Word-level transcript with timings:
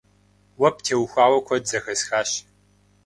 Уэ 0.59 0.69
птеухауэ 0.75 1.39
куэд 1.47 1.63
зэхэсхащ. 1.69 2.31